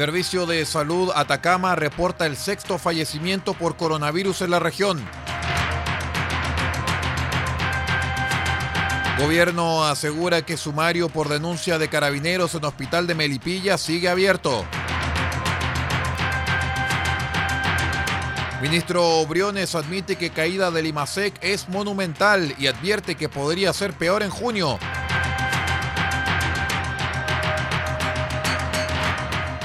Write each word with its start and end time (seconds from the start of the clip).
Servicio 0.00 0.46
de 0.46 0.64
Salud 0.64 1.10
Atacama 1.14 1.76
reporta 1.76 2.24
el 2.24 2.34
sexto 2.34 2.78
fallecimiento 2.78 3.52
por 3.52 3.76
coronavirus 3.76 4.40
en 4.40 4.50
la 4.50 4.58
región. 4.58 4.98
Gobierno 9.18 9.84
asegura 9.84 10.40
que 10.40 10.56
sumario 10.56 11.10
por 11.10 11.28
denuncia 11.28 11.76
de 11.76 11.88
carabineros 11.88 12.54
en 12.54 12.64
hospital 12.64 13.06
de 13.06 13.14
Melipilla 13.14 13.76
sigue 13.76 14.08
abierto. 14.08 14.64
Ministro 18.62 19.26
Briones 19.26 19.74
admite 19.74 20.16
que 20.16 20.30
caída 20.30 20.70
del 20.70 20.86
IMASEC 20.86 21.34
es 21.42 21.68
monumental 21.68 22.54
y 22.58 22.68
advierte 22.68 23.16
que 23.16 23.28
podría 23.28 23.74
ser 23.74 23.92
peor 23.92 24.22
en 24.22 24.30
junio. 24.30 24.78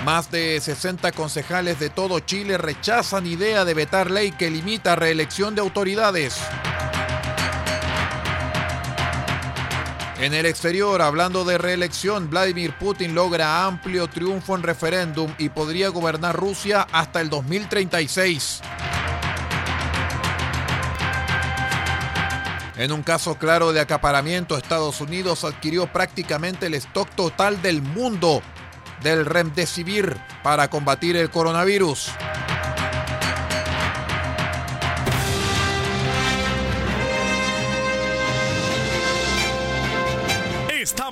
Más 0.05 0.29
de 0.29 0.61
60 0.61 1.13
concejales 1.13 1.79
de 1.79 1.89
todo 1.89 2.19
Chile 2.19 2.59
rechazan 2.59 3.25
idea 3.25 3.65
de 3.65 3.73
vetar 3.73 4.11
ley 4.11 4.31
que 4.31 4.51
limita 4.51 4.95
reelección 4.95 5.55
de 5.55 5.61
autoridades. 5.61 6.37
En 10.19 10.35
el 10.35 10.45
exterior, 10.45 11.01
hablando 11.01 11.43
de 11.43 11.57
reelección, 11.57 12.29
Vladimir 12.29 12.77
Putin 12.77 13.15
logra 13.15 13.65
amplio 13.65 14.07
triunfo 14.07 14.55
en 14.55 14.61
referéndum 14.61 15.33
y 15.39 15.49
podría 15.49 15.89
gobernar 15.89 16.35
Rusia 16.35 16.85
hasta 16.91 17.19
el 17.19 17.31
2036. 17.31 18.61
En 22.77 22.91
un 22.91 23.01
caso 23.01 23.39
claro 23.39 23.73
de 23.73 23.79
acaparamiento, 23.79 24.55
Estados 24.55 25.01
Unidos 25.01 25.43
adquirió 25.43 25.91
prácticamente 25.91 26.67
el 26.67 26.75
stock 26.75 27.09
total 27.15 27.59
del 27.63 27.81
mundo 27.81 28.43
del 29.01 29.25
Remdesivir 29.25 30.17
para 30.43 30.69
combatir 30.69 31.15
el 31.17 31.29
coronavirus. 31.29 32.11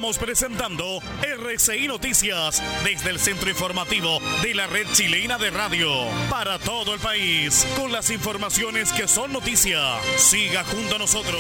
Estamos 0.04 0.18
presentando 0.18 1.00
RCI 1.22 1.88
Noticias 1.88 2.62
desde 2.84 3.10
el 3.10 3.20
centro 3.20 3.50
informativo 3.50 4.20
de 4.42 4.54
la 4.54 4.68
red 4.68 4.86
chilena 4.92 5.38
de 5.38 5.50
radio 5.50 5.90
para 6.30 6.60
todo 6.60 6.94
el 6.94 7.00
país 7.00 7.66
con 7.78 7.92
las 7.92 8.10
informaciones 8.10 8.92
que 8.92 9.08
son 9.08 9.32
noticia. 9.32 9.80
Siga 10.18 10.64
junto 10.66 10.96
a 10.96 11.00
nosotros. 11.00 11.40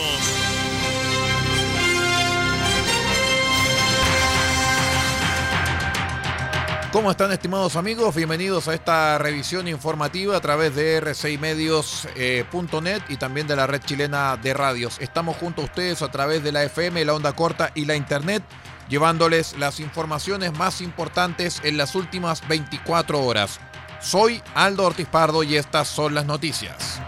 ¿Cómo 6.94 7.09
están 7.09 7.31
estimados 7.31 7.76
amigos? 7.76 8.14
Bienvenidos 8.14 8.68
a 8.68 8.76
esta 8.76 9.18
revisión 9.18 9.68
informativa 9.68 10.38
a 10.38 10.42
través 10.42 10.76
de 10.76 11.02
r6medios.net 11.02 13.02
eh, 13.02 13.06
y 13.09 13.18
también 13.18 13.48
de 13.48 13.56
la 13.56 13.66
red 13.66 13.81
chilena 13.81 14.38
de 14.38 14.54
radios. 14.54 14.98
Estamos 15.00 15.36
junto 15.38 15.64
a 15.64 15.66
ustedes 15.66 16.04
a 16.04 16.12
través 16.12 16.44
de 16.44 16.52
la 16.52 16.64
FM, 16.64 17.04
la 17.04 17.16
onda 17.16 17.34
corta 17.34 17.72
y 17.74 17.86
la 17.86 17.96
internet, 17.96 18.44
llevándoles 18.90 19.58
las 19.58 19.80
informaciones 19.80 20.54
más 20.54 20.81
importantes 20.81 21.62
en 21.64 21.78
las 21.78 21.96
últimas 21.96 22.48
24 22.48 23.25
horas. 23.25 23.60
Soy 24.00 24.44
Aldo 24.54 24.86
Ortiz 24.86 25.08
Pardo 25.08 25.42
y 25.42 25.56
estas 25.56 25.88
son 25.88 26.14
las 26.14 26.28
noticias. 26.28 27.02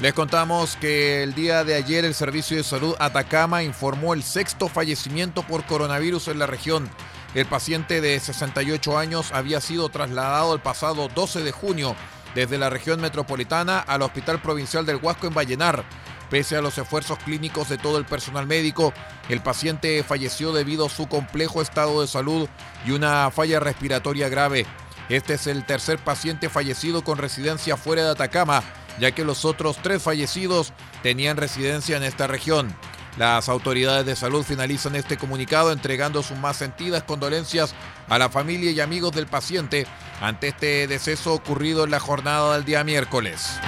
Les 0.00 0.14
contamos 0.14 0.76
que 0.76 1.22
el 1.22 1.34
día 1.34 1.62
de 1.62 1.74
ayer 1.74 2.06
el 2.06 2.14
Servicio 2.14 2.56
de 2.56 2.62
Salud 2.62 2.96
Atacama 2.98 3.62
informó 3.62 4.14
el 4.14 4.22
sexto 4.22 4.68
fallecimiento 4.68 5.42
por 5.42 5.66
coronavirus 5.66 6.28
en 6.28 6.38
la 6.38 6.46
región. 6.46 6.88
El 7.34 7.44
paciente 7.44 8.00
de 8.00 8.18
68 8.18 8.96
años 8.96 9.30
había 9.34 9.60
sido 9.60 9.90
trasladado 9.90 10.54
el 10.54 10.60
pasado 10.60 11.08
12 11.14 11.42
de 11.42 11.52
junio 11.52 11.94
desde 12.34 12.56
la 12.56 12.70
región 12.70 12.98
metropolitana 13.02 13.78
al 13.78 14.00
Hospital 14.00 14.40
Provincial 14.40 14.86
del 14.86 14.96
Huasco 14.96 15.26
en 15.26 15.34
Vallenar. 15.34 15.84
Pese 16.30 16.56
a 16.56 16.62
los 16.62 16.78
esfuerzos 16.78 17.18
clínicos 17.18 17.68
de 17.68 17.76
todo 17.76 17.98
el 17.98 18.06
personal 18.06 18.46
médico, 18.46 18.94
el 19.28 19.42
paciente 19.42 20.02
falleció 20.02 20.54
debido 20.54 20.86
a 20.86 20.90
su 20.90 21.08
complejo 21.08 21.60
estado 21.60 22.00
de 22.00 22.06
salud 22.06 22.48
y 22.86 22.92
una 22.92 23.30
falla 23.30 23.60
respiratoria 23.60 24.30
grave. 24.30 24.64
Este 25.10 25.34
es 25.34 25.46
el 25.46 25.66
tercer 25.66 25.98
paciente 25.98 26.48
fallecido 26.48 27.04
con 27.04 27.18
residencia 27.18 27.76
fuera 27.76 28.04
de 28.04 28.10
Atacama 28.12 28.62
ya 29.00 29.12
que 29.12 29.24
los 29.24 29.44
otros 29.44 29.78
tres 29.82 30.02
fallecidos 30.02 30.72
tenían 31.02 31.36
residencia 31.36 31.96
en 31.96 32.04
esta 32.04 32.26
región. 32.26 32.74
Las 33.16 33.48
autoridades 33.48 34.06
de 34.06 34.14
salud 34.14 34.44
finalizan 34.44 34.94
este 34.94 35.16
comunicado 35.16 35.72
entregando 35.72 36.22
sus 36.22 36.38
más 36.38 36.56
sentidas 36.56 37.02
condolencias 37.02 37.74
a 38.08 38.18
la 38.18 38.28
familia 38.28 38.70
y 38.70 38.80
amigos 38.80 39.12
del 39.12 39.26
paciente 39.26 39.86
ante 40.20 40.48
este 40.48 40.86
deceso 40.86 41.34
ocurrido 41.34 41.84
en 41.84 41.90
la 41.90 42.00
jornada 42.00 42.54
del 42.54 42.64
día 42.64 42.84
miércoles. 42.84 43.58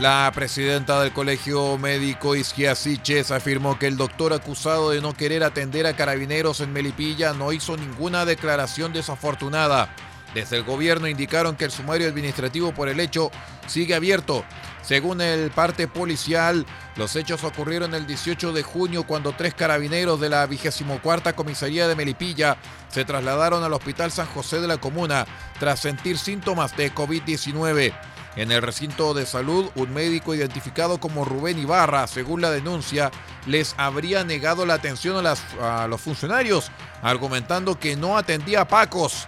La 0.00 0.32
presidenta 0.34 1.02
del 1.02 1.12
Colegio 1.12 1.76
Médico 1.76 2.34
Isquia 2.34 2.74
Siches 2.74 3.30
afirmó 3.30 3.78
que 3.78 3.86
el 3.86 3.98
doctor 3.98 4.32
acusado 4.32 4.92
de 4.92 5.02
no 5.02 5.12
querer 5.12 5.44
atender 5.44 5.86
a 5.86 5.94
carabineros 5.94 6.62
en 6.62 6.72
Melipilla 6.72 7.34
no 7.34 7.52
hizo 7.52 7.76
ninguna 7.76 8.24
declaración 8.24 8.94
desafortunada. 8.94 9.94
Desde 10.32 10.56
el 10.56 10.62
gobierno 10.62 11.06
indicaron 11.06 11.54
que 11.54 11.66
el 11.66 11.70
sumario 11.70 12.08
administrativo 12.08 12.72
por 12.72 12.88
el 12.88 12.98
hecho 12.98 13.30
sigue 13.66 13.94
abierto. 13.94 14.42
Según 14.80 15.20
el 15.20 15.50
parte 15.50 15.86
policial, 15.86 16.64
los 16.96 17.14
hechos 17.14 17.44
ocurrieron 17.44 17.94
el 17.94 18.06
18 18.06 18.54
de 18.54 18.62
junio 18.62 19.02
cuando 19.02 19.32
tres 19.32 19.52
carabineros 19.52 20.18
de 20.18 20.30
la 20.30 20.46
24 20.46 21.36
Comisaría 21.36 21.86
de 21.88 21.94
Melipilla 21.94 22.56
se 22.88 23.04
trasladaron 23.04 23.62
al 23.64 23.74
Hospital 23.74 24.10
San 24.10 24.28
José 24.28 24.62
de 24.62 24.68
la 24.68 24.78
Comuna 24.78 25.26
tras 25.58 25.80
sentir 25.80 26.16
síntomas 26.16 26.74
de 26.74 26.90
COVID-19. 26.90 27.92
En 28.36 28.52
el 28.52 28.62
recinto 28.62 29.12
de 29.12 29.26
salud, 29.26 29.70
un 29.74 29.92
médico 29.92 30.34
identificado 30.34 31.00
como 31.00 31.24
Rubén 31.24 31.58
Ibarra, 31.58 32.06
según 32.06 32.40
la 32.40 32.50
denuncia, 32.50 33.10
les 33.46 33.74
habría 33.76 34.22
negado 34.22 34.64
la 34.66 34.74
atención 34.74 35.24
a, 35.26 35.86
los 35.88 36.00
funcionarios, 36.00 36.70
argumentando 37.02 37.78
que 37.78 37.96
no 37.96 38.16
atendía 38.16 38.62
a 38.62 38.68
Pacos. 38.68 39.26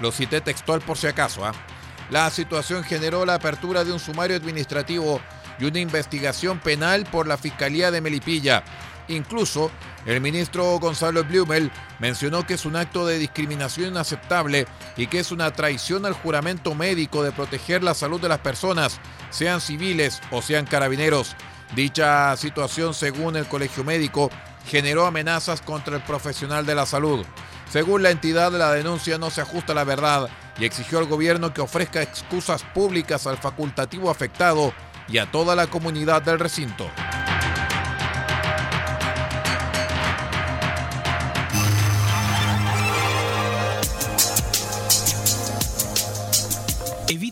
Lo 0.00 0.10
cité 0.10 0.40
textual 0.40 0.80
por 0.80 0.96
si 0.96 1.06
acaso. 1.06 1.44
¿ah? 1.44 1.52
La 2.10 2.30
situación 2.30 2.82
generó 2.82 3.26
la 3.26 3.34
apertura 3.34 3.84
de 3.84 3.92
un 3.92 3.98
sumario 3.98 4.36
administrativo 4.36 5.20
y 5.58 5.66
una 5.66 5.80
investigación 5.80 6.60
penal 6.60 7.04
por 7.04 7.26
la 7.26 7.36
Fiscalía 7.36 7.90
de 7.90 8.00
Melipilla. 8.00 8.64
Incluso 9.08 9.70
el 10.06 10.20
ministro 10.20 10.78
Gonzalo 10.78 11.24
Blumel 11.24 11.72
mencionó 11.98 12.46
que 12.46 12.54
es 12.54 12.64
un 12.66 12.76
acto 12.76 13.06
de 13.06 13.18
discriminación 13.18 13.88
inaceptable 13.88 14.66
y 14.96 15.06
que 15.06 15.18
es 15.18 15.32
una 15.32 15.52
traición 15.52 16.06
al 16.06 16.12
juramento 16.12 16.74
médico 16.74 17.22
de 17.22 17.32
proteger 17.32 17.82
la 17.82 17.94
salud 17.94 18.20
de 18.20 18.28
las 18.28 18.38
personas, 18.38 19.00
sean 19.30 19.60
civiles 19.60 20.20
o 20.30 20.42
sean 20.42 20.66
carabineros. 20.66 21.34
Dicha 21.74 22.36
situación, 22.36 22.94
según 22.94 23.36
el 23.36 23.46
Colegio 23.46 23.84
Médico, 23.84 24.30
generó 24.66 25.06
amenazas 25.06 25.62
contra 25.62 25.96
el 25.96 26.02
profesional 26.02 26.66
de 26.66 26.74
la 26.74 26.86
salud. 26.86 27.24
Según 27.70 28.02
la 28.02 28.10
entidad, 28.10 28.52
la 28.52 28.72
denuncia 28.72 29.18
no 29.18 29.30
se 29.30 29.42
ajusta 29.42 29.72
a 29.72 29.76
la 29.76 29.84
verdad 29.84 30.28
y 30.58 30.64
exigió 30.64 30.98
al 30.98 31.06
gobierno 31.06 31.52
que 31.52 31.60
ofrezca 31.60 32.02
excusas 32.02 32.62
públicas 32.62 33.26
al 33.26 33.36
facultativo 33.36 34.10
afectado 34.10 34.72
y 35.08 35.18
a 35.18 35.30
toda 35.30 35.54
la 35.54 35.66
comunidad 35.66 36.22
del 36.22 36.38
recinto. 36.38 36.90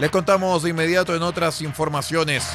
Les 0.00 0.10
contamos 0.10 0.62
de 0.62 0.70
inmediato 0.70 1.14
en 1.14 1.22
otras 1.22 1.60
informaciones. 1.60 2.48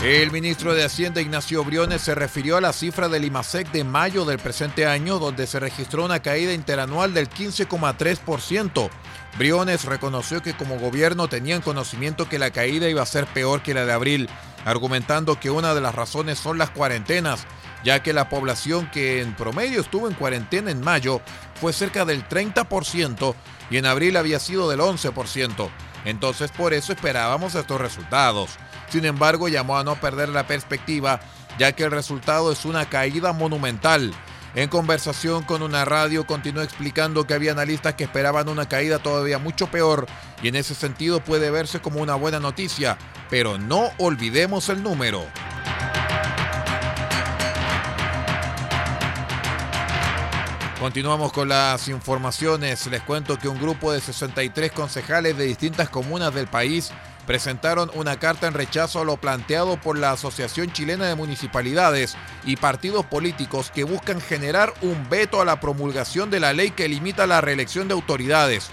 El 0.00 0.30
ministro 0.30 0.74
de 0.74 0.84
Hacienda 0.84 1.20
Ignacio 1.20 1.64
Briones 1.64 2.02
se 2.02 2.14
refirió 2.14 2.56
a 2.56 2.60
la 2.60 2.72
cifra 2.72 3.08
del 3.08 3.24
IMASEC 3.24 3.72
de 3.72 3.82
mayo 3.82 4.24
del 4.24 4.38
presente 4.38 4.86
año, 4.86 5.18
donde 5.18 5.48
se 5.48 5.58
registró 5.58 6.04
una 6.04 6.20
caída 6.20 6.52
interanual 6.52 7.12
del 7.12 7.28
15,3%. 7.28 8.90
Briones 9.36 9.86
reconoció 9.86 10.40
que 10.40 10.54
como 10.54 10.78
gobierno 10.78 11.26
tenían 11.26 11.62
conocimiento 11.62 12.28
que 12.28 12.38
la 12.38 12.52
caída 12.52 12.88
iba 12.88 13.02
a 13.02 13.06
ser 13.06 13.26
peor 13.26 13.62
que 13.62 13.74
la 13.74 13.84
de 13.84 13.92
abril, 13.92 14.28
argumentando 14.64 15.40
que 15.40 15.50
una 15.50 15.74
de 15.74 15.80
las 15.80 15.96
razones 15.96 16.38
son 16.38 16.58
las 16.58 16.70
cuarentenas, 16.70 17.44
ya 17.84 18.02
que 18.02 18.12
la 18.12 18.28
población 18.28 18.90
que 18.90 19.20
en 19.20 19.34
promedio 19.34 19.80
estuvo 19.80 20.08
en 20.08 20.14
cuarentena 20.14 20.70
en 20.70 20.80
mayo 20.80 21.20
fue 21.60 21.72
cerca 21.72 22.04
del 22.04 22.28
30% 22.28 23.34
y 23.70 23.76
en 23.76 23.86
abril 23.86 24.16
había 24.16 24.38
sido 24.38 24.68
del 24.68 24.80
11%. 24.80 25.70
Entonces 26.04 26.50
por 26.50 26.72
eso 26.74 26.92
esperábamos 26.92 27.54
estos 27.54 27.80
resultados. 27.80 28.50
Sin 28.88 29.04
embargo, 29.04 29.48
llamó 29.48 29.78
a 29.78 29.84
no 29.84 29.96
perder 29.96 30.28
la 30.30 30.46
perspectiva, 30.46 31.20
ya 31.58 31.72
que 31.72 31.84
el 31.84 31.90
resultado 31.90 32.50
es 32.50 32.64
una 32.64 32.88
caída 32.88 33.32
monumental. 33.32 34.12
En 34.56 34.68
conversación 34.68 35.44
con 35.44 35.62
una 35.62 35.84
radio 35.84 36.26
continuó 36.26 36.64
explicando 36.64 37.24
que 37.24 37.34
había 37.34 37.52
analistas 37.52 37.94
que 37.94 38.04
esperaban 38.04 38.48
una 38.48 38.68
caída 38.68 38.98
todavía 38.98 39.38
mucho 39.38 39.68
peor 39.68 40.06
y 40.42 40.48
en 40.48 40.56
ese 40.56 40.74
sentido 40.74 41.20
puede 41.20 41.52
verse 41.52 41.80
como 41.80 42.00
una 42.00 42.16
buena 42.16 42.40
noticia, 42.40 42.98
pero 43.28 43.58
no 43.58 43.90
olvidemos 43.98 44.68
el 44.68 44.82
número. 44.82 45.24
Continuamos 50.80 51.30
con 51.34 51.50
las 51.50 51.88
informaciones. 51.88 52.86
Les 52.86 53.02
cuento 53.02 53.38
que 53.38 53.48
un 53.48 53.60
grupo 53.60 53.92
de 53.92 54.00
63 54.00 54.72
concejales 54.72 55.36
de 55.36 55.44
distintas 55.44 55.90
comunas 55.90 56.34
del 56.34 56.46
país 56.46 56.90
presentaron 57.26 57.90
una 57.92 58.18
carta 58.18 58.46
en 58.48 58.54
rechazo 58.54 59.02
a 59.02 59.04
lo 59.04 59.18
planteado 59.18 59.78
por 59.78 59.98
la 59.98 60.12
Asociación 60.12 60.72
Chilena 60.72 61.04
de 61.04 61.16
Municipalidades 61.16 62.16
y 62.46 62.56
partidos 62.56 63.04
políticos 63.04 63.70
que 63.70 63.84
buscan 63.84 64.22
generar 64.22 64.72
un 64.80 65.06
veto 65.10 65.42
a 65.42 65.44
la 65.44 65.60
promulgación 65.60 66.30
de 66.30 66.40
la 66.40 66.54
ley 66.54 66.70
que 66.70 66.88
limita 66.88 67.26
la 67.26 67.42
reelección 67.42 67.86
de 67.86 67.92
autoridades. 67.92 68.70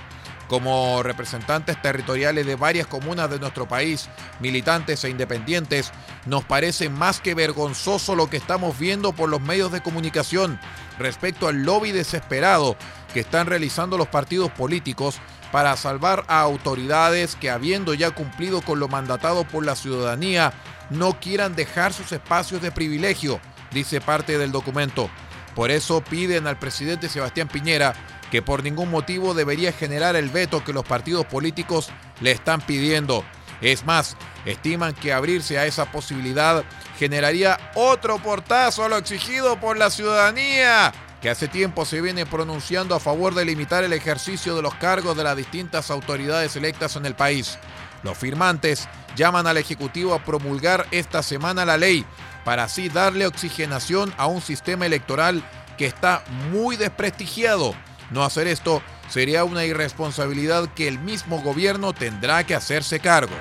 Como 0.48 1.04
representantes 1.04 1.82
territoriales 1.82 2.46
de 2.46 2.56
varias 2.56 2.88
comunas 2.88 3.30
de 3.30 3.38
nuestro 3.38 3.68
país, 3.68 4.08
militantes 4.40 5.04
e 5.04 5.10
independientes, 5.10 5.92
nos 6.26 6.46
parece 6.46 6.88
más 6.88 7.20
que 7.20 7.36
vergonzoso 7.36 8.16
lo 8.16 8.30
que 8.30 8.38
estamos 8.38 8.80
viendo 8.80 9.12
por 9.12 9.28
los 9.28 9.42
medios 9.42 9.74
de 9.74 9.82
comunicación 9.82 10.58
respecto 11.00 11.48
al 11.48 11.64
lobby 11.64 11.92
desesperado 11.92 12.76
que 13.14 13.22
están 13.22 13.48
realizando 13.48 13.98
los 13.98 14.08
partidos 14.08 14.52
políticos 14.52 15.20
para 15.52 15.76
salvar 15.78 16.26
a 16.28 16.42
autoridades 16.42 17.36
que 17.36 17.50
habiendo 17.50 17.94
ya 17.94 18.12
cumplido 18.12 18.62
con 18.62 18.80
lo 18.80 18.88
mandatado 18.88 19.46
por 19.46 19.66
la 19.66 19.76
ciudadanía, 19.76 20.54
no 20.90 21.20
quieran 21.20 21.56
dejar 21.56 21.94
sus 21.94 22.12
espacios 22.12 22.62
de 22.62 22.72
privilegio, 22.72 23.40
dice 23.72 24.02
parte 24.02 24.38
del 24.38 24.52
documento. 24.52 25.10
Por 25.56 25.72
eso 25.72 26.02
piden 26.02 26.48
al 26.48 26.60
presidente 26.60 27.10
Sebastián 27.10 27.48
Piñera 27.48 27.96
que 28.30 28.42
por 28.42 28.64
ningún 28.64 28.92
motivo 28.92 29.34
debería 29.34 29.72
generar 29.72 30.16
el 30.16 30.30
veto 30.30 30.64
que 30.64 30.74
los 30.74 30.84
partidos 30.84 31.26
políticos 31.26 31.90
le 32.22 32.32
están 32.32 32.62
pidiendo. 32.62 33.24
Es 33.62 33.86
más, 33.86 34.18
estiman 34.46 34.94
que 34.94 35.14
abrirse 35.14 35.58
a 35.58 35.66
esa 35.66 35.92
posibilidad 35.92 36.64
generaría 36.98 37.58
otro 37.76 38.18
portazo 38.20 38.84
a 38.84 38.90
lo 38.90 38.98
exigido 38.98 39.60
por 39.60 39.78
la 39.78 39.90
ciudadanía, 39.90 40.94
que 41.22 41.30
hace 41.30 41.48
tiempo 41.48 41.86
se 41.86 42.02
viene 42.02 42.26
pronunciando 42.26 42.96
a 42.96 43.00
favor 43.00 43.34
de 43.34 43.46
limitar 43.46 43.84
el 43.84 43.94
ejercicio 43.94 44.56
de 44.56 44.62
los 44.62 44.76
cargos 44.76 45.16
de 45.16 45.24
las 45.24 45.38
distintas 45.38 45.92
autoridades 45.92 46.56
electas 46.56 46.96
en 46.96 47.06
el 47.06 47.16
país. 47.16 47.58
Los 48.04 48.18
firmantes 48.18 48.88
llaman 49.16 49.48
al 49.48 49.58
Ejecutivo 49.58 50.14
a 50.14 50.24
promulgar 50.24 50.86
esta 50.92 51.24
semana 51.24 51.66
la 51.66 51.78
ley 51.78 52.06
para 52.46 52.66
así 52.66 52.90
darle 52.90 53.28
oxigenación 53.28 54.14
a 54.18 54.28
un 54.28 54.42
sistema 54.42 54.86
electoral 54.86 55.44
que 55.78 55.86
está 55.86 56.24
muy 56.52 56.76
desprestigiado 56.76 57.74
no 58.10 58.24
hacer 58.24 58.48
esto 58.48 58.82
sería 59.10 59.44
una 59.44 59.66
irresponsabilidad 59.66 60.70
que 60.74 60.88
el 60.88 61.00
mismo 61.00 61.42
gobierno 61.42 61.94
tendrá 61.94 62.46
que 62.46 62.56
hacerse 62.56 63.00
cargo. 63.00 63.36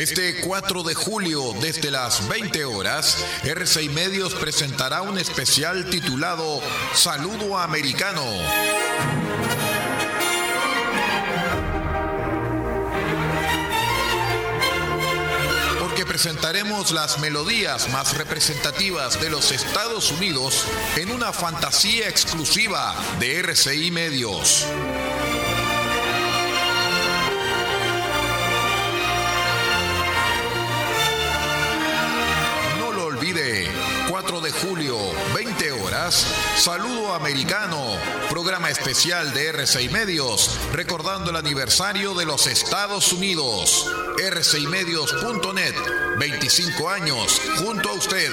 Este 0.00 0.40
4 0.40 0.82
de 0.82 0.94
julio, 0.94 1.52
desde 1.60 1.90
las 1.90 2.26
20 2.26 2.64
horas, 2.64 3.22
R6 3.42 3.90
Medios 3.90 4.34
presentará 4.34 5.02
un 5.02 5.18
especial 5.18 5.90
titulado 5.90 6.62
Saludo 6.94 7.58
Americano. 7.58 8.24
presentaremos 16.10 16.90
las 16.90 17.20
melodías 17.20 17.88
más 17.90 18.18
representativas 18.18 19.20
de 19.20 19.30
los 19.30 19.52
Estados 19.52 20.10
Unidos 20.10 20.66
en 20.96 21.12
una 21.12 21.32
fantasía 21.32 22.08
exclusiva 22.08 22.96
de 23.20 23.38
RCI 23.38 23.92
Medios. 23.92 24.66
Julio, 34.52 34.98
20 35.34 35.72
horas, 35.72 36.26
Saludo 36.56 37.14
Americano, 37.14 37.96
programa 38.28 38.70
especial 38.70 39.32
de 39.32 39.52
R6 39.52 39.90
Medios, 39.90 40.58
recordando 40.72 41.30
el 41.30 41.36
aniversario 41.36 42.14
de 42.14 42.24
los 42.24 42.46
Estados 42.46 43.12
Unidos. 43.12 43.86
R6medios.net, 44.18 45.74
25 46.18 46.90
años, 46.90 47.40
junto 47.58 47.90
a 47.90 47.94
usted. 47.94 48.30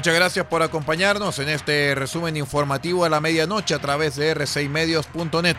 Muchas 0.00 0.14
gracias 0.14 0.46
por 0.46 0.62
acompañarnos 0.62 1.38
en 1.40 1.50
este 1.50 1.94
resumen 1.94 2.34
informativo 2.34 3.04
a 3.04 3.10
la 3.10 3.20
medianoche 3.20 3.74
a 3.74 3.80
través 3.80 4.16
de 4.16 4.34
r6medios.net. 4.34 5.58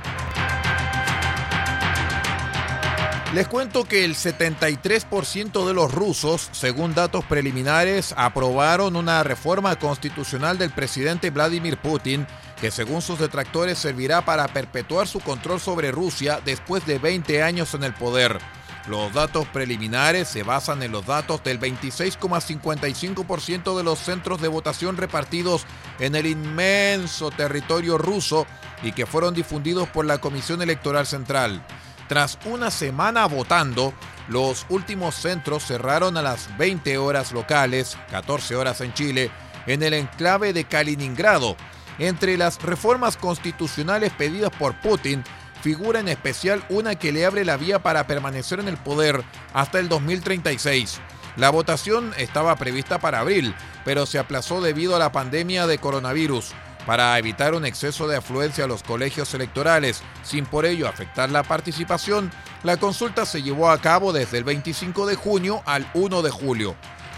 Les 3.35 3.47
cuento 3.47 3.83
que 3.83 4.03
el 4.03 4.15
73% 4.15 5.67
de 5.67 5.73
los 5.75 5.93
rusos, 5.93 6.49
según 6.53 6.95
datos 6.95 7.23
preliminares, 7.25 8.15
aprobaron 8.17 8.95
una 8.95 9.21
reforma 9.21 9.75
constitucional 9.75 10.57
del 10.57 10.71
presidente 10.71 11.29
Vladimir 11.29 11.77
Putin 11.77 12.25
que 12.59 12.71
según 12.71 13.03
sus 13.03 13.19
detractores 13.19 13.77
servirá 13.77 14.25
para 14.25 14.47
perpetuar 14.47 15.07
su 15.07 15.19
control 15.19 15.59
sobre 15.59 15.91
Rusia 15.91 16.41
después 16.43 16.83
de 16.87 16.97
20 16.97 17.43
años 17.43 17.75
en 17.75 17.83
el 17.83 17.93
poder. 17.93 18.39
Los 18.87 19.13
datos 19.13 19.45
preliminares 19.47 20.27
se 20.27 20.41
basan 20.41 20.81
en 20.81 20.91
los 20.91 21.05
datos 21.05 21.43
del 21.43 21.59
26,55% 21.59 23.77
de 23.77 23.83
los 23.83 23.99
centros 23.99 24.41
de 24.41 24.47
votación 24.47 24.97
repartidos 24.97 25.67
en 25.99 26.15
el 26.15 26.25
inmenso 26.25 27.29
territorio 27.29 27.99
ruso 27.99 28.47
y 28.81 28.93
que 28.93 29.05
fueron 29.05 29.35
difundidos 29.35 29.87
por 29.89 30.05
la 30.05 30.17
Comisión 30.17 30.63
Electoral 30.63 31.05
Central. 31.05 31.63
Tras 32.07 32.39
una 32.45 32.71
semana 32.71 33.27
votando, 33.27 33.93
los 34.27 34.65
últimos 34.69 35.15
centros 35.15 35.63
cerraron 35.63 36.17
a 36.17 36.21
las 36.21 36.55
20 36.57 36.97
horas 36.97 37.31
locales, 37.31 37.97
14 38.09 38.55
horas 38.55 38.81
en 38.81 38.93
Chile, 38.93 39.31
en 39.67 39.83
el 39.83 39.93
enclave 39.93 40.53
de 40.53 40.65
Kaliningrado. 40.65 41.55
Entre 41.99 42.35
las 42.35 42.59
reformas 42.61 43.15
constitucionales 43.15 44.11
pedidas 44.13 44.51
por 44.57 44.73
Putin, 44.81 45.23
figura 45.61 45.99
en 45.99 46.07
especial 46.07 46.63
una 46.69 46.95
que 46.95 47.11
le 47.11 47.25
abre 47.25 47.45
la 47.45 47.57
vía 47.57 47.79
para 47.79 48.07
permanecer 48.07 48.59
en 48.59 48.67
el 48.67 48.77
poder 48.77 49.23
hasta 49.53 49.79
el 49.79 49.89
2036. 49.89 50.99
La 51.37 51.49
votación 51.49 52.13
estaba 52.17 52.55
prevista 52.57 52.99
para 52.99 53.19
abril, 53.19 53.55
pero 53.85 54.05
se 54.05 54.19
aplazó 54.19 54.61
debido 54.61 54.95
a 54.95 54.99
la 54.99 55.11
pandemia 55.11 55.67
de 55.67 55.77
coronavirus 55.77 56.53
para 56.85 57.17
evitar 57.17 57.53
un 57.53 57.65
exceso 57.65 58.07
de 58.07 58.17
afluencia 58.17 58.65
a 58.65 58.67
los 58.67 58.83
colegios 58.83 59.33
electorales, 59.33 60.01
sin 60.23 60.45
por 60.45 60.65
ello 60.65 60.87
afectar 60.87 61.29
la 61.29 61.43
participación, 61.43 62.31
la 62.63 62.77
consulta 62.77 63.25
se 63.25 63.43
llevó 63.43 63.69
a 63.69 63.79
cabo 63.79 64.13
desde 64.13 64.39
el 64.39 64.43
25 64.43 65.05
de 65.05 65.15
junio 65.15 65.61
al 65.65 65.89
1 65.93 66.21
de 66.21 66.31
julio. 66.31 66.75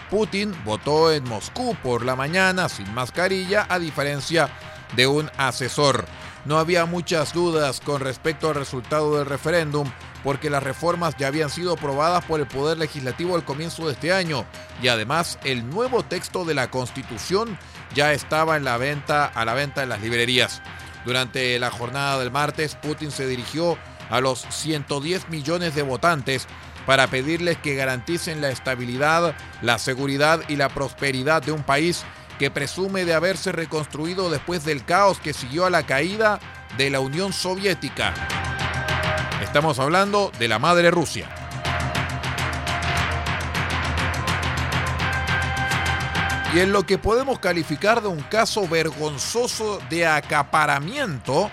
Putin 0.09 0.53
votó 0.65 1.11
en 1.11 1.23
Moscú 1.23 1.75
por 1.81 2.05
la 2.05 2.15
mañana 2.15 2.69
sin 2.69 2.93
mascarilla, 2.93 3.65
a 3.69 3.79
diferencia 3.79 4.49
de 4.95 5.07
un 5.07 5.31
asesor. 5.37 6.05
No 6.45 6.59
había 6.59 6.85
muchas 6.85 7.33
dudas 7.33 7.79
con 7.79 8.01
respecto 8.01 8.49
al 8.49 8.55
resultado 8.55 9.17
del 9.17 9.25
referéndum 9.25 9.89
porque 10.23 10.49
las 10.49 10.63
reformas 10.63 11.15
ya 11.17 11.27
habían 11.27 11.49
sido 11.49 11.73
aprobadas 11.73 12.25
por 12.25 12.39
el 12.39 12.47
Poder 12.47 12.77
Legislativo 12.77 13.35
al 13.35 13.45
comienzo 13.45 13.85
de 13.85 13.93
este 13.93 14.11
año 14.11 14.45
y 14.81 14.89
además 14.89 15.39
el 15.43 15.69
nuevo 15.69 16.03
texto 16.03 16.43
de 16.43 16.53
la 16.53 16.69
Constitución 16.69 17.57
ya 17.93 18.11
estaba 18.11 18.57
en 18.57 18.65
la 18.65 18.77
venta, 18.77 19.25
a 19.25 19.45
la 19.45 19.53
venta 19.53 19.83
en 19.83 19.89
las 19.89 20.01
librerías. 20.01 20.61
Durante 21.05 21.57
la 21.59 21.71
jornada 21.71 22.19
del 22.19 22.31
martes, 22.31 22.75
Putin 22.75 23.11
se 23.11 23.27
dirigió 23.27 23.77
a 24.09 24.21
los 24.21 24.41
110 24.49 25.29
millones 25.29 25.75
de 25.75 25.81
votantes 25.81 26.47
para 26.85 27.07
pedirles 27.07 27.57
que 27.57 27.75
garanticen 27.75 28.41
la 28.41 28.49
estabilidad, 28.49 29.35
la 29.61 29.79
seguridad 29.79 30.41
y 30.49 30.57
la 30.57 30.69
prosperidad 30.69 31.41
de 31.41 31.53
un 31.53 31.63
país 31.63 32.03
que 32.43 32.51
presume 32.51 33.05
de 33.05 33.13
haberse 33.13 33.53
reconstruido 33.53 34.29
después 34.29 34.65
del 34.65 34.83
caos 34.83 35.17
que 35.17 35.31
siguió 35.31 35.65
a 35.65 35.69
la 35.69 35.85
caída 35.85 36.41
de 36.75 36.89
la 36.89 36.99
Unión 36.99 37.31
Soviética. 37.31 38.13
Estamos 39.41 39.79
hablando 39.79 40.29
de 40.37 40.49
la 40.49 40.59
madre 40.59 40.91
Rusia. 40.91 41.33
Y 46.53 46.59
en 46.59 46.73
lo 46.73 46.85
que 46.85 46.97
podemos 46.97 47.39
calificar 47.39 48.01
de 48.01 48.09
un 48.09 48.19
caso 48.23 48.67
vergonzoso 48.67 49.79
de 49.89 50.05
acaparamiento, 50.05 51.49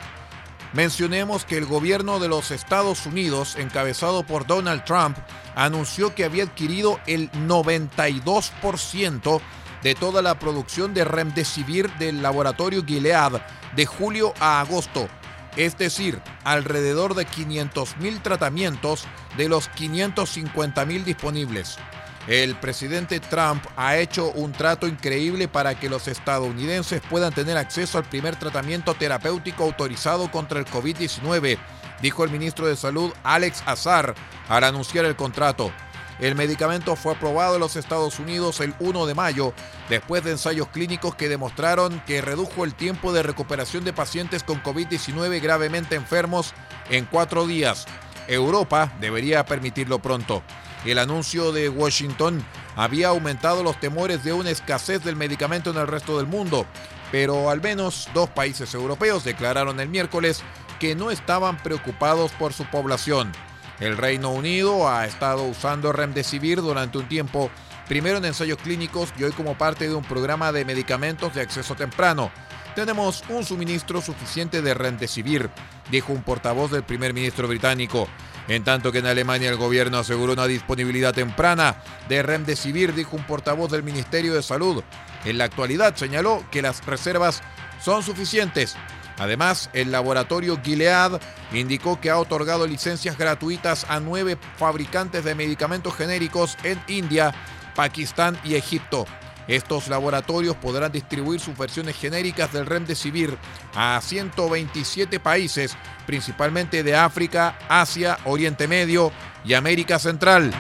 mencionemos 0.73 1.45
que 1.45 1.57
el 1.57 1.67
gobierno 1.67 2.19
de 2.19 2.27
los 2.27 2.51
Estados 2.51 3.07
Unidos, 3.07 3.55
encabezado 3.55 4.25
por 4.25 4.45
Donald 4.45 4.83
Trump, 4.83 5.17
anunció 5.55 6.17
que 6.17 6.25
había 6.25 6.43
adquirido 6.43 6.99
el 7.07 7.31
92% 7.31 9.41
de 9.83 9.95
toda 9.95 10.23
la 10.23 10.39
producción 10.39 10.95
de 10.95 11.05
Remdesivir 11.05 11.91
del 11.99 12.23
laboratorio 12.23 12.85
Gilead 12.85 13.41
de 13.75 13.87
julio 13.87 14.35
a 14.41 14.61
agosto, 14.61 15.09
es 15.57 15.77
decir, 15.79 16.21
alrededor 16.45 17.15
de 17.15 17.27
500.000 17.27 18.23
tratamientos 18.23 19.05
de 19.37 19.49
los 19.49 19.71
550.000 19.71 21.05
disponibles. 21.05 21.79
El 22.27 22.55
presidente 22.55 23.19
Trump 23.19 23.65
ha 23.77 23.97
hecho 23.97 24.31
un 24.33 24.53
trato 24.53 24.87
increíble 24.87 25.49
para 25.49 25.79
que 25.79 25.89
los 25.89 26.07
estadounidenses 26.07 27.01
puedan 27.09 27.33
tener 27.33 27.57
acceso 27.57 27.99
al 27.99 28.05
primer 28.05 28.37
tratamiento 28.37 28.95
terapéutico 28.95 29.65
autorizado 29.65 30.31
contra 30.31 30.61
el 30.61 30.67
COVID-19, 30.67 31.59
dijo 32.03 32.25
el 32.25 32.31
ministro 32.31 32.67
de 32.67 32.77
Salud 32.77 33.13
Alex 33.25 33.63
Azar 33.67 34.15
al 34.49 34.65
anunciar 34.65 35.07
el 35.07 35.17
contrato. 35.17 35.73
El 36.21 36.35
medicamento 36.35 36.97
fue 36.97 37.15
aprobado 37.15 37.55
en 37.55 37.61
los 37.61 37.77
Estados 37.77 38.19
Unidos 38.19 38.61
el 38.61 38.75
1 38.79 39.07
de 39.07 39.15
mayo, 39.15 39.55
después 39.89 40.23
de 40.23 40.33
ensayos 40.33 40.69
clínicos 40.69 41.15
que 41.15 41.31
demostraron 41.31 42.03
que 42.07 42.21
redujo 42.21 42.65
el 42.65 42.75
tiempo 42.75 43.15
de 43.15 43.23
recuperación 43.23 43.85
de 43.85 43.95
pacientes 43.95 44.43
con 44.43 44.63
COVID-19 44.63 45.41
gravemente 45.41 45.95
enfermos 45.95 46.53
en 46.91 47.07
cuatro 47.07 47.47
días. 47.47 47.87
Europa 48.29 48.93
debería 49.01 49.47
permitirlo 49.47 50.01
pronto. 50.01 50.43
El 50.85 50.99
anuncio 50.99 51.53
de 51.53 51.71
Washington 51.71 52.45
había 52.77 53.09
aumentado 53.09 53.63
los 53.63 53.81
temores 53.81 54.23
de 54.23 54.35
una 54.35 54.51
escasez 54.51 55.03
del 55.03 55.17
medicamento 55.17 55.71
en 55.71 55.79
el 55.79 55.87
resto 55.87 56.19
del 56.19 56.27
mundo, 56.27 56.67
pero 57.11 57.49
al 57.49 57.63
menos 57.63 58.11
dos 58.13 58.29
países 58.29 58.75
europeos 58.75 59.25
declararon 59.25 59.81
el 59.81 59.89
miércoles 59.89 60.43
que 60.79 60.95
no 60.95 61.11
estaban 61.11 61.57
preocupados 61.63 62.31
por 62.33 62.53
su 62.53 62.65
población. 62.67 63.33
El 63.81 63.97
Reino 63.97 64.31
Unido 64.31 64.91
ha 64.91 65.07
estado 65.07 65.45
usando 65.45 65.91
Remdesivir 65.91 66.61
durante 66.61 66.99
un 66.99 67.09
tiempo, 67.09 67.51
primero 67.89 68.19
en 68.19 68.27
ensayos 68.27 68.59
clínicos 68.59 69.09
y 69.19 69.25
hoy 69.25 69.33
como 69.33 69.57
parte 69.57 69.89
de 69.89 69.95
un 69.95 70.05
programa 70.05 70.53
de 70.53 70.67
medicamentos 70.67 71.35
de 71.35 71.41
acceso 71.41 71.75
temprano. 71.75 72.31
Tenemos 72.75 73.25
un 73.31 73.43
suministro 73.43 74.03
suficiente 74.03 74.61
de 74.61 74.75
Remdesivir, 74.75 75.49
dijo 75.91 76.13
un 76.13 76.23
portavoz 76.23 76.71
del 76.71 76.83
primer 76.83 77.15
ministro 77.15 77.49
británico. 77.49 78.07
En 78.49 78.65
tanto 78.65 78.93
que 78.93 78.99
en 78.99 79.07
Alemania 79.07 79.49
el 79.49 79.57
gobierno 79.57 79.99
aseguró 79.99 80.35
una 80.35 80.47
disponibilidad 80.47 81.15
temprana 81.15 81.77
de 82.09 82.23
Remdesivir, 82.23 82.95
dijo 82.95 83.17
un 83.17 83.25
portavoz 83.25 83.71
del 83.71 83.83
Ministerio 83.83 84.35
de 84.35 84.43
Salud. 84.43 84.85
En 85.25 85.39
la 85.39 85.45
actualidad 85.45 85.97
señaló 85.97 86.45
que 86.51 86.61
las 86.61 86.85
reservas 86.85 87.43
son 87.81 88.03
suficientes 88.03 88.77
Además, 89.21 89.69
el 89.75 89.93
laboratorio 89.93 90.59
Gilead 90.65 91.21
indicó 91.53 92.01
que 92.01 92.09
ha 92.09 92.17
otorgado 92.17 92.67
licencias 92.67 93.19
gratuitas 93.19 93.85
a 93.91 94.01
nueve 94.01 94.39
fabricantes 94.57 95.25
de 95.25 95.35
medicamentos 95.35 95.95
genéricos 95.95 96.57
en 96.65 96.83
India, 96.89 97.35
Pakistán 97.77 98.39
y 98.45 98.55
Egipto. 98.55 99.05
Estos 99.47 99.89
laboratorios 99.89 100.57
podrán 100.57 100.91
distribuir 100.91 101.39
sus 101.39 101.59
versiones 101.59 101.99
genéricas 101.99 102.51
del 102.55 102.65
Remdesivir 102.65 103.37
a 103.75 104.01
127 104.03 105.21
países, 105.21 105.77
principalmente 106.07 106.83
de 106.83 106.97
África, 106.97 107.59
Asia, 107.69 108.19
Oriente 108.25 108.69
Medio 108.69 109.13
y 109.45 109.53
América 109.53 109.99
Central. 109.99 110.51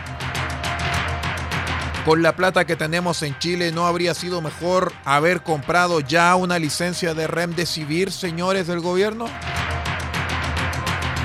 Con 2.04 2.22
la 2.22 2.34
plata 2.34 2.64
que 2.64 2.76
tenemos 2.76 3.22
en 3.22 3.38
Chile, 3.38 3.72
¿no 3.72 3.86
habría 3.86 4.14
sido 4.14 4.40
mejor 4.40 4.92
haber 5.04 5.42
comprado 5.42 6.00
ya 6.00 6.34
una 6.34 6.58
licencia 6.58 7.12
de 7.12 7.26
Remdesivir, 7.26 8.10
señores 8.10 8.66
del 8.66 8.80
gobierno? 8.80 9.26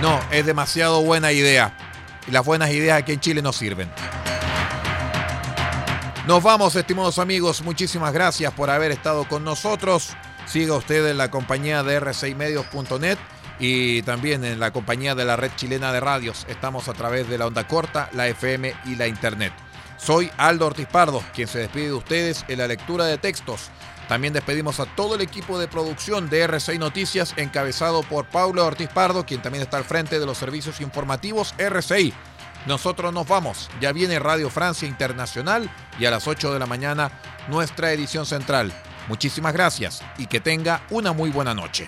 No, 0.01 0.19
es 0.31 0.45
demasiado 0.45 1.01
buena 1.01 1.31
idea. 1.31 1.77
Y 2.27 2.31
las 2.31 2.43
buenas 2.43 2.71
ideas 2.71 2.99
aquí 2.99 3.13
en 3.13 3.21
Chile 3.21 3.41
no 3.41 3.53
sirven. 3.53 3.89
Nos 6.27 6.43
vamos, 6.43 6.75
estimados 6.75 7.19
amigos. 7.19 7.61
Muchísimas 7.61 8.11
gracias 8.11 8.51
por 8.51 8.69
haber 8.69 8.91
estado 8.91 9.27
con 9.29 9.45
nosotros. 9.45 10.09
Siga 10.45 10.75
usted 10.75 11.07
en 11.07 11.17
la 11.17 11.31
compañía 11.31 11.83
de 11.83 12.01
r6medios.net 12.01 13.17
y 13.59 14.01
también 14.01 14.43
en 14.43 14.59
la 14.59 14.71
compañía 14.71 15.15
de 15.15 15.23
la 15.23 15.37
red 15.37 15.51
chilena 15.55 15.93
de 15.93 16.01
radios. 16.01 16.45
Estamos 16.49 16.89
a 16.89 16.93
través 16.93 17.29
de 17.29 17.37
la 17.37 17.47
onda 17.47 17.65
corta, 17.65 18.09
la 18.11 18.27
FM 18.27 18.73
y 18.85 18.95
la 18.95 19.07
Internet. 19.07 19.53
Soy 19.97 20.31
Aldo 20.37 20.67
Ortiz 20.67 20.87
Pardo, 20.87 21.23
quien 21.33 21.47
se 21.47 21.59
despide 21.59 21.87
de 21.87 21.93
ustedes 21.93 22.45
en 22.47 22.59
la 22.59 22.67
lectura 22.67 23.05
de 23.05 23.17
textos. 23.17 23.69
También 24.07 24.33
despedimos 24.33 24.79
a 24.79 24.85
todo 24.85 25.15
el 25.15 25.21
equipo 25.21 25.57
de 25.57 25.67
producción 25.67 26.29
de 26.29 26.47
R6 26.47 26.77
Noticias, 26.77 27.33
encabezado 27.37 28.03
por 28.03 28.25
Paulo 28.25 28.65
Ortiz 28.65 28.89
Pardo, 28.89 29.25
quien 29.25 29.41
también 29.41 29.63
está 29.63 29.77
al 29.77 29.83
frente 29.83 30.19
de 30.19 30.25
los 30.25 30.37
servicios 30.37 30.79
informativos 30.81 31.55
R6. 31.57 32.13
Nosotros 32.67 33.13
nos 33.13 33.27
vamos. 33.27 33.69
Ya 33.79 33.91
viene 33.91 34.19
Radio 34.19 34.49
Francia 34.49 34.87
Internacional 34.87 35.69
y 35.99 36.05
a 36.05 36.11
las 36.11 36.27
8 36.27 36.53
de 36.53 36.59
la 36.59 36.65
mañana 36.65 37.11
nuestra 37.47 37.91
edición 37.91 38.25
central. 38.25 38.73
Muchísimas 39.07 39.53
gracias 39.53 40.03
y 40.17 40.27
que 40.27 40.39
tenga 40.39 40.81
una 40.89 41.13
muy 41.13 41.29
buena 41.29 41.53
noche. 41.53 41.87